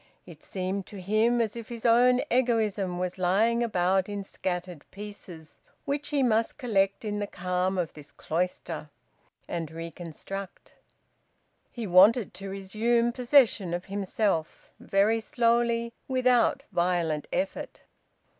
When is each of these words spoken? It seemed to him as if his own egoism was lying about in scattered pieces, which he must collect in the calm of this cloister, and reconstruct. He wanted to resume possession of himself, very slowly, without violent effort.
It 0.25 0.41
seemed 0.41 0.87
to 0.87 0.99
him 0.99 1.39
as 1.39 1.55
if 1.55 1.69
his 1.69 1.85
own 1.85 2.21
egoism 2.31 2.97
was 2.97 3.19
lying 3.19 3.63
about 3.63 4.09
in 4.09 4.23
scattered 4.23 4.83
pieces, 4.89 5.59
which 5.85 6.09
he 6.09 6.23
must 6.23 6.57
collect 6.57 7.05
in 7.05 7.19
the 7.19 7.27
calm 7.27 7.77
of 7.77 7.93
this 7.93 8.11
cloister, 8.11 8.89
and 9.47 9.69
reconstruct. 9.69 10.73
He 11.71 11.85
wanted 11.85 12.33
to 12.33 12.49
resume 12.49 13.11
possession 13.11 13.75
of 13.75 13.85
himself, 13.85 14.71
very 14.79 15.19
slowly, 15.19 15.93
without 16.07 16.63
violent 16.71 17.27
effort. 17.31 17.81